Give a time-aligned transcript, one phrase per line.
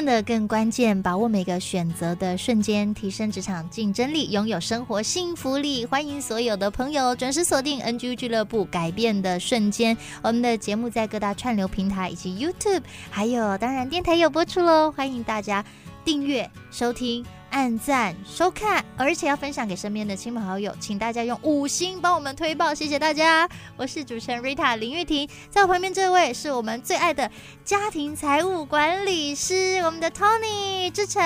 [0.00, 5.84] 变得更关键，把握每个选择的瞬间，提升职场竞争力，拥有生活幸福力。
[5.84, 9.94] 欢迎所有的朋友准时锁定 NG 俱乐部，改变的瞬间。
[10.22, 14.90] 我们的节目在各大串流平台以及 YouTube，还有当然电台有播出喽。
[14.90, 15.62] 欢迎大家
[16.02, 17.39] 订阅收听。
[17.50, 23.48] 按赞收看，而且要分享给身边的亲朋好友，请大家用五星帮我们推爆，谢谢大家。
[23.76, 27.30] 我是主持人 Rita 林玉婷，在我旁边这位是我们最爱的
[27.64, 31.22] 家庭财务管理师，我们的 Tony 志成。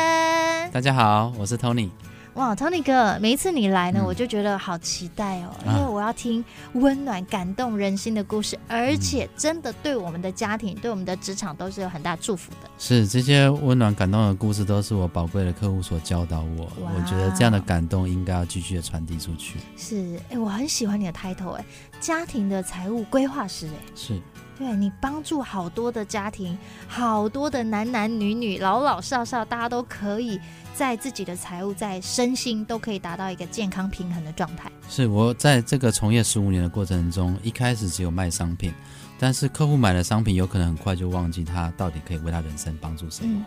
[0.72, 1.90] 大家好，我是 Tony。
[2.34, 12.68] 哇，Tony 哥，每一次你来呢，嗯、我就觉得好期待哦，因为我要听温暖、感动人心的故事，啊、而且真的对我们的家庭、对我们的职场都是有很大祝福的。
[12.76, 16.68] 是这些温暖、感动的故事，都是我宝贵的客户所教导我。
[16.80, 19.60] 我觉得这样的感动应该要继续的传递出去。
[19.76, 21.64] 是，哎，我很喜欢你的 title，哎，
[22.00, 24.20] 家庭的财务规划师，哎，是。
[24.56, 30.38] 对，你帮助好多的家庭，好多的男男女女、老老少少，大家都可以
[30.74, 34.70] 在自己的财务、在身心都可以达到一个健康平衡的状态。
[34.88, 38.72] 是我在这个从业十五年的过程中，一开始只有卖商品，
[39.18, 43.32] 但是客户买了商品，有可能很快就忘记他到底可以为他人生帮助什么。
[43.34, 43.44] 嗯、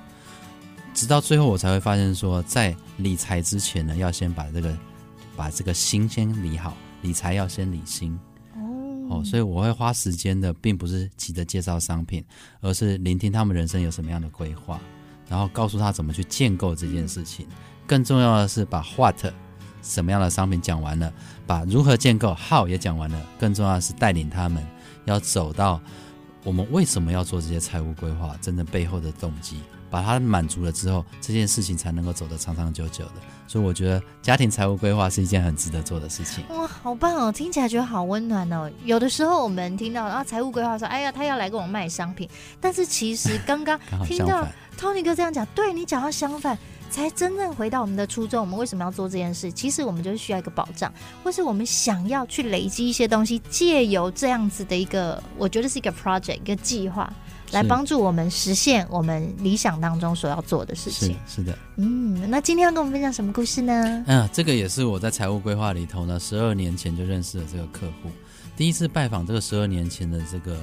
[0.93, 4.77] 直到最后，我才会发现说，在理财之前呢，要先把这个
[5.37, 8.19] 把这个心先理好，理财要先理心。
[9.09, 12.23] 哦，所以我会花时间的，并不是急着介绍商品，
[12.61, 14.79] 而是聆听他们人生有什么样的规划，
[15.29, 17.47] 然后告诉他怎么去建构这件事情。
[17.85, 19.15] 更重要的是把 what
[19.81, 21.13] 什么样的商品讲完了，
[21.45, 23.25] 把如何建构 how 也讲完了。
[23.39, 24.65] 更重要的是带领他们
[25.05, 25.79] 要走到
[26.43, 29.61] 我们为什么要做这些财务规划，真正背后的动机。
[29.89, 33.13] 把它满足了之后，这件事情才能够走得长长久久的。
[33.47, 36.43] 所以我觉得家庭财务规划是一件很值得做的事情。
[36.49, 37.31] 哇，好棒哦！
[37.31, 38.69] 听起来觉得好温暖哦。
[38.83, 44.45] 有的时候我们听到啊财务规划说，哎呀，他要来跟我卖商品，但是其实刚刚 听到
[44.77, 46.57] Tony 哥这样讲，对你讲到相反，
[46.89, 48.41] 才真正回到我们的初衷。
[48.41, 49.49] 我们为什么要做这件事？
[49.49, 50.91] 其实我们就是需要一个保障，
[51.23, 57.11] 或是我们想要去累积一些东西，借由这样子的一个，我觉得是一个 project，一个计划。
[57.51, 61.17] 来帮助我们实现我们理想当中所要做的事情。
[61.25, 64.03] 是，是的，嗯，那今天要跟我们分享什么故事呢？
[64.07, 68.11] 嗯，这个也是我在财务规划里头呢，十二年前就认识了这个客户。
[68.55, 70.59] 第一次拜访这个十二年前的这个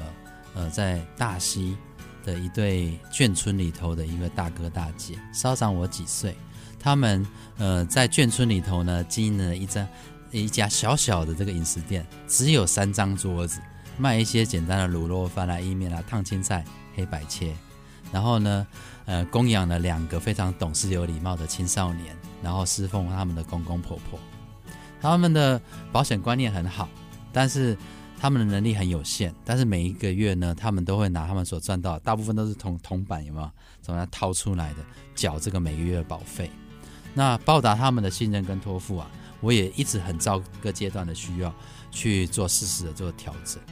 [0.55, 1.77] 呃，在大溪
[2.25, 6.37] 的一对眷村里头的一个大哥大姐，稍长我几岁。
[6.79, 9.89] 他们呃在眷村里头呢，经营了一家
[10.33, 13.59] 一家小小的这个饮食店，只有三张桌子。
[13.97, 17.55] 卖一些简单的卤肉饭啊、意面啊、烫青菜、黑白切，
[18.13, 18.67] 然后呢，
[19.07, 24.19] 呃，供养了两个非常懂事、有礼貌的青少年，然后侍奉他们的公公婆婆。
[25.01, 25.61] 他们的
[25.93, 26.89] 保险观念很好，
[27.33, 27.77] 但是
[28.19, 29.35] 他们的能力很有限。
[29.45, 33.51] 但是每一个月呢，他们都会拿他们所赚到，大部分都是铜铜板，有没有？
[33.83, 34.79] 从那掏出来的，
[35.15, 36.51] 缴这个每个月的保费。
[37.13, 41.55] 那报答他们的信任跟托付啊，我也一直很照各阶段的需要
[41.91, 43.63] 去做适时的做调整。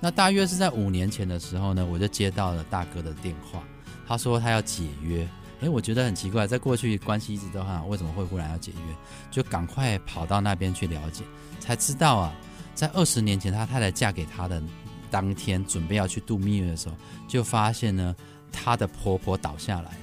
[0.00, 3.62] 那大约是在五年前的时候呢，我就接到了大哥的电话，
[4.08, 5.28] 他说他要解约。
[5.60, 8.96] 诶，我觉得很奇怪，在过去关系一直都很好，为什么会忽然要解约？
[9.30, 11.22] 就赶快跑到那边去了解，
[11.58, 12.32] 才知道啊，
[12.74, 14.62] 在二十年前他太太嫁给他的
[15.10, 16.94] 当天，准备要去度蜜月的时候，
[17.28, 18.16] 就发现呢，
[18.50, 19.98] 他的婆婆倒下来了，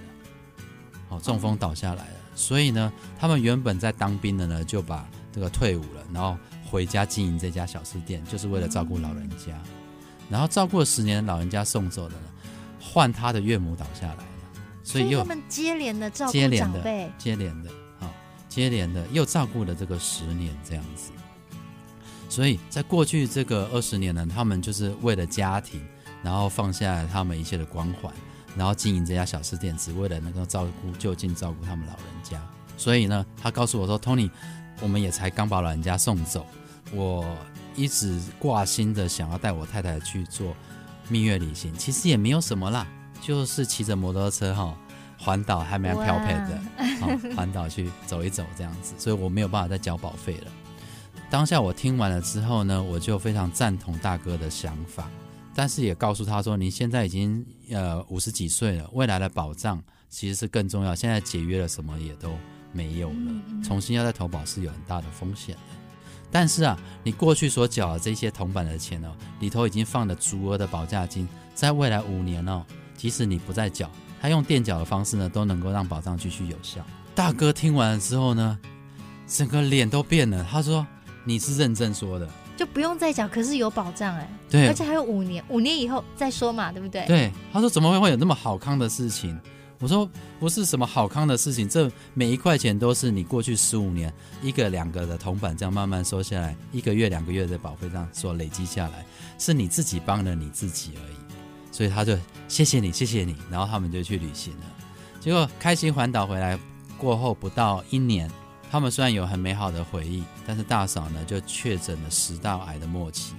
[1.10, 2.14] 哦，中风倒下来了。
[2.36, 6.38] 所以呢，他们原本在当兵的呢，就把这个退伍了，然后
[6.70, 9.60] 回家经营这家小吃店，就是为了照顾老人家。
[10.30, 12.16] 然后照顾了十年，老人家送走了，
[12.82, 14.24] 换他的岳母倒下来了，
[14.84, 17.70] 所以又他们接连的照顾长辈，接连的，
[18.00, 18.12] 好，
[18.50, 21.12] 接连的又照顾了这个十年这样子。
[22.30, 25.82] 所以在过去这个二十年呢，他们就是为了家庭，
[26.22, 28.14] 然后放下了他们一切的光环，
[28.56, 32.38] 然后经营这家小吃店，只为了能够照顾就近照顾他们老人家。
[32.76, 34.30] 所以呢，他告诉我说：“Tony，
[34.82, 36.46] 我们也才刚把老人家送走，
[36.92, 37.26] 我。”
[37.78, 40.54] 一直挂心的想要带我太太去做
[41.08, 42.86] 蜜月旅行，其实也没有什么啦，
[43.22, 44.78] 就是骑着摩托车哈
[45.18, 46.60] 环岛，还蛮漂配的，
[47.00, 50.52] 好环岛去走一走这样子，所以我没有办法再交保费了。
[51.30, 55.10] 当下我听完了之后呢，我就非常赞同大哥的想法，
[55.54, 60.96] 但是也告诉他说，你现在已经呃五十几岁了，未来的保障其实是更重要。
[60.96, 62.32] 现在解约了，什么也都
[62.72, 65.87] 没有了，重新要再投保是有很大的风险的。
[66.32, 69.10] 但是啊，你过去所缴的这些铜板的钱哦，
[69.40, 72.66] 里头已经放了足额的保价金，在未来五年哦，
[72.96, 73.90] 即使你不再缴，
[74.22, 76.82] 他用垫缴的方式呢，都能够让保障继续有效。
[77.16, 78.60] 大哥听完了之后呢，
[79.28, 80.46] 整个脸都变了。
[80.50, 80.86] 他说
[81.26, 84.30] ：“你是认真说的，就不用再缴，可是有保障哎。
[84.50, 87.06] 对，而且还有五年，五年以后再说嘛，对不对？
[87.06, 87.32] 对。
[87.52, 89.40] 他说：怎么会会有那么好康的事情？
[89.80, 90.10] 我说：
[90.40, 99.06] 不是什么好康的事情，这每一块钱都是你过去十五年一个两个的铜板这样慢慢收下来，一个月两个月的保费这样所累积下来，
[99.38, 101.16] 是你自己帮了你自己而已。
[101.72, 103.36] 所以他就谢谢你，谢谢你。
[103.52, 104.66] 然后他们就去旅行了，
[105.20, 106.60] 结果开心环岛回来
[106.98, 108.30] 过后不到一年。
[108.70, 113.34] 他们虽然有很美好的回忆，但是大嫂呢就确诊了食道癌的末期。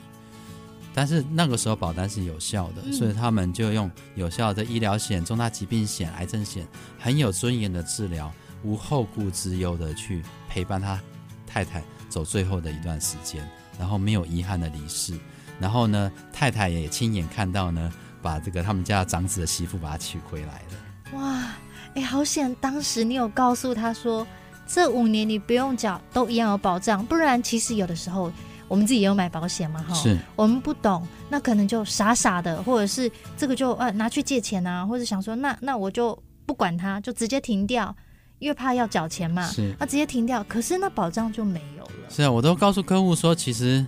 [0.98, 6.66] 但是那个时候保单是有效的，嗯、所以他们就用有效的医疗险、重大疾病险、癌症险，
[6.98, 8.32] 很有尊严的治疗，
[8.64, 11.00] 无后顾之忧的去陪伴他
[11.46, 13.48] 太太走最后的一段时间，
[13.78, 15.16] 然后没有遗憾的离世。
[15.60, 21.16] 然后呢，太太也亲眼看到呢，把这个他们家长子的媳妇把他娶回来了。
[21.16, 21.54] 哇，
[21.94, 22.52] 哎，好险！
[22.60, 24.26] 当时你有告诉他说。
[24.70, 27.02] 这五年你不用缴，都一样有保障。
[27.06, 28.30] 不然，其实有的时候
[28.68, 29.94] 我们自己也有买保险嘛，哈。
[29.94, 30.16] 是。
[30.36, 36.16] 我们不懂，那可能就傻傻的，或者是这个就呃拿去借钱啊，或者想说那那我就
[36.46, 37.94] 不管它，就直接停掉，
[38.38, 39.46] 因为怕要缴钱嘛。
[39.46, 39.74] 是。
[39.80, 41.90] 那直接停掉，可是那保障就没有了。
[42.08, 43.84] 是啊，我都告诉客户说，其实。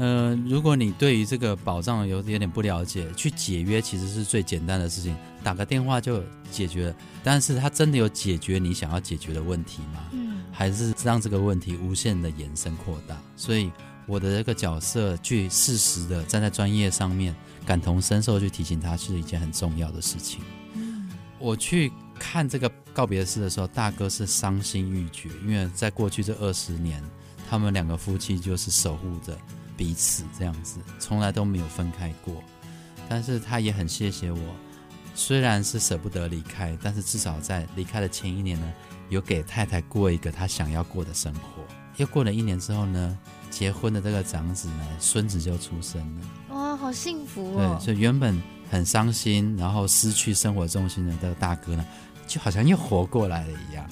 [0.00, 6.22] 呃，如果你对于这个保障有有点不了解，去解约其实是最简单的事情，打个电话就
[6.52, 6.94] 解决了。
[7.24, 10.04] 但是它真的有解决你想要解决的问题吗？
[10.12, 13.16] 嗯，还是让这个问题无限的延伸扩大？
[13.34, 13.72] 所以
[14.08, 17.32] 我的这个角色去适时的站在专业上面，
[17.64, 20.40] 感同身受去提醒他，是一件很重要的事情。
[20.74, 21.08] 嗯，
[21.38, 27.00] 我去看这个告别式的时候，大哥是伤心欲绝，因为在过去这二十年，
[27.48, 29.38] 他们两个夫妻就是守护着。
[29.76, 32.42] 彼此这样子，从来都没有分开过，
[33.08, 34.38] 但是他也很谢谢我，
[35.18, 38.72] 虽然是舍不得离开，但是至少在离开的前一年呢，
[39.08, 41.64] 有给太太过一个她想要过的生活。
[41.96, 43.18] 又过了一年之后呢，
[43.50, 46.54] 结婚的这个长子呢，孙子就出生了。
[46.54, 47.76] 哇，好幸福哦！
[47.80, 51.84] 对，所以原本很伤心，然后失去生活重心的这个大哥呢，
[52.28, 53.84] 就好像又活过来了一样。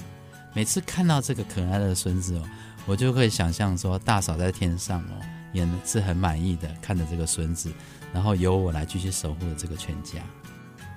[0.53, 2.43] 每次看到这个可爱的孙子哦，
[2.85, 5.21] 我就会想象说，大嫂在天上哦。
[5.53, 7.71] 也是很满意的，看着这个孙子，
[8.13, 10.19] 然后由我来继续守护着这个全家。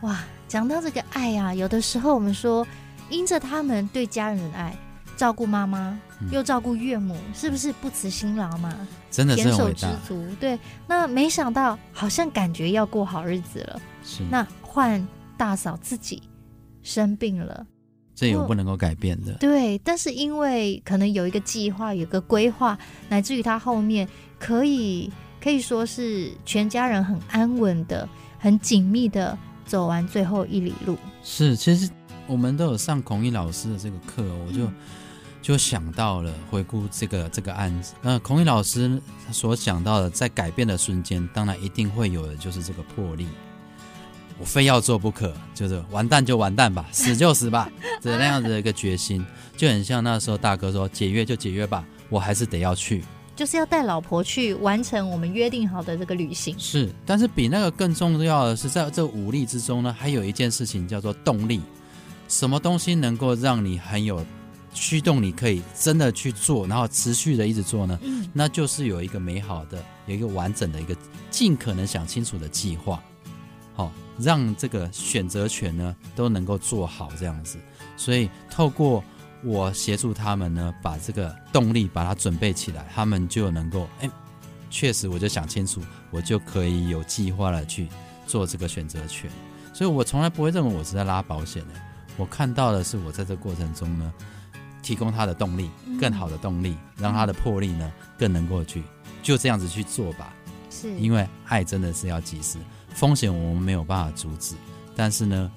[0.03, 0.19] 哇，
[0.49, 2.67] 讲到这个爱啊，有的时候我们说，
[3.11, 4.75] 因着他们对家人的爱，
[5.17, 5.99] 照顾妈妈，
[6.31, 8.75] 又照顾岳母，嗯、是不是不辞辛劳嘛？
[9.11, 10.25] 真的是手知足。
[10.41, 15.07] 对，那没想到好像感觉要过好日子了，是那换
[15.37, 16.23] 大嫂自己
[16.83, 17.67] 生病了。
[18.15, 19.79] 这有不能够改变的，对。
[19.79, 24.07] 但是因为可能有一个计划，有个规划，乃至于他后面
[24.39, 25.11] 可以
[25.43, 28.07] 可以说是全家人很安稳的、
[28.39, 29.37] 很紧密的
[29.71, 30.99] 走完最后一里路。
[31.23, 31.89] 是，其实
[32.27, 34.75] 我们都有上孔乙老师的这个课，我就、嗯、
[35.41, 37.95] 就想到了回顾这个这个案子。
[38.03, 39.01] 那孔乙老师
[39.31, 43.29] 所想到的，在改变的瞬间，当然一定会有的就是这个魄力。
[44.41, 49.25] 我非要做不可，就是完蛋就完蛋吧， 死就死吧，这那样子的一个决心，
[49.57, 53.05] 就很像那时候大哥说解约就解约吧，我还是得要去，
[53.41, 56.55] 就是要带老婆去完成我们约定好的这个旅行。
[56.59, 61.63] 是，但是比那个更重要的是，在这武力之中呢，还有一件事情叫做动力。
[62.29, 64.23] 什么东西能够让你很有
[64.75, 67.99] 驱动，你可以真的去做，然后持续的一直做呢？
[68.03, 70.95] 嗯，那就是有一个美好的、有一个完整的一个
[71.31, 73.03] 尽可能想清楚的计划。
[73.75, 73.91] 好。
[74.19, 77.57] 让这个选择权呢都能够做好这样子，
[77.97, 79.03] 所以透过
[79.43, 84.11] 我协助他们呢，把这个动力把它准备起来，他们就能够哎，
[84.71, 85.81] 确实我就想清楚，
[86.11, 87.89] 我就可以有计划的去
[88.27, 89.31] 做这个选择权。
[89.73, 91.75] 所以我从来不会认为我是在拉保险的，
[92.17, 94.13] 我看到的是我在这过程中呢，
[94.83, 98.83] 提供他的动力，更好的动力，让他的魄力呢更能够去
[99.23, 100.35] 就这样子去做吧。
[100.69, 102.59] 是因为爱真的是要及时。
[102.91, 104.55] 风险我们没有办法阻止，
[104.95, 105.51] 但是呢，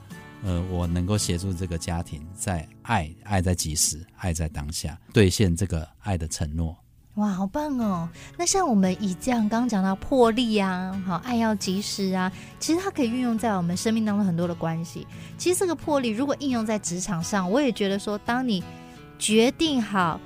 [0.44, 6.78] 呃，我能够协助这个家庭在爱，爱在及时，爱在当下，兑现这个爱的承诺。
[7.16, 8.10] 哇，好棒哦！
[8.38, 15.08] 那像我们以这样刚刚讲到魄力啊，好，爱要及时啊，其实它可以运用在我们生命当中很多的关系。
[15.38, 18.64] 其实这个魄力如果应用在职场上，我也觉得说，当你
[19.20, 20.20] 决定好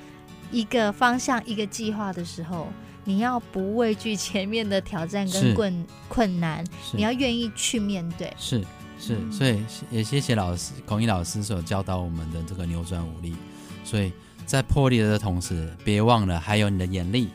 [0.52, 2.68] 一个方向、一个计划的时候。
[3.04, 8.34] 你要不畏惧前面的挑战跟困困难，你要愿意去面对。
[8.36, 8.62] 是，
[9.00, 13.36] 是，所以也谢谢老师孔毅老师所教导我们的这个扭转武力。
[13.84, 14.12] 所以
[14.46, 17.30] 在破例的同时，别忘了还有你的眼力，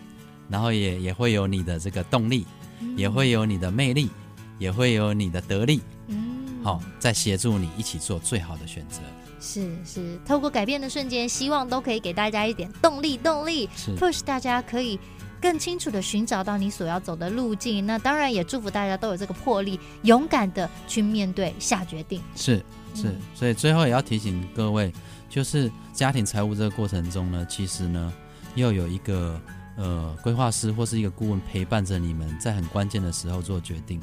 [0.48, 2.46] 然后也也会有你的这个动力，
[2.80, 4.10] 嗯、也会有你的魅力，
[4.58, 5.80] 也会有你的得力。
[6.08, 9.00] 嗯，好，在协助你一起做最好的选择。
[9.40, 15.00] 是是，透过改变的瞬间，希望都可以给大家一点动力，动力是 push 大家可以
[15.42, 17.84] 更清楚的寻找到你所要走的路径。
[17.84, 22.22] 那当然也祝福大家都有这个魄力，勇敢的去面对，下决定。
[22.36, 22.56] 是
[22.94, 24.92] 是，嗯、所以最后也要提醒各位，
[25.28, 28.12] 就是家庭财务这个过程中呢，其实呢，
[28.54, 29.38] 要有一个
[29.76, 34.00] 呃规划师或是一个顾问陪伴着你们，在很关键的时候做决定。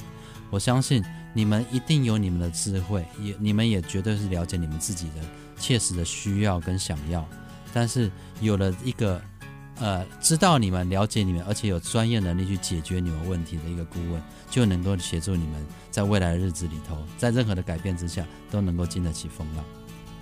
[0.51, 1.03] 我相信。
[1.31, 5.21] 你们一定有你们的智慧，也你们也绝对是了解你们自己的
[5.59, 7.23] 切实的需要跟想要。
[7.71, 8.09] 但是
[8.41, 9.21] 有了一个，
[9.79, 19.63] 呃，知道你们了解你们，而且有专业能力去解决你们问题的一个顾问，就能够协助你们在未来的日子里头，在任何的改变之下，都能够经得起风浪。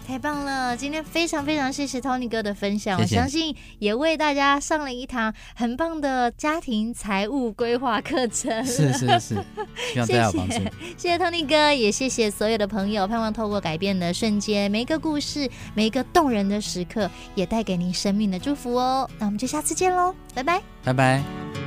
[0.07, 0.75] 太棒了！
[0.77, 3.15] 今天非常非常谢谢 Tony 哥的分享，谢谢。
[3.15, 8.65] 我相信也为大家上了一堂很棒的家庭财务规划课程。
[8.65, 9.35] 是是是，
[9.91, 10.55] 希望大家有帮助。
[10.97, 13.05] 谢谢 Tony 哥，也谢谢所有的朋友。
[13.05, 19.09] 盼望透过改变的瞬间，每一个故事，每一个动人的时刻，也带给您生命的祝福哦。
[19.19, 21.66] 那我们就下次见喽，拜拜，拜拜。